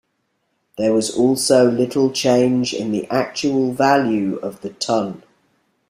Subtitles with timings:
[0.79, 5.21] There was also little change in the actual value of the tun.